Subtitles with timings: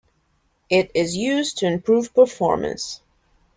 [0.67, 3.01] It is used to improve performance.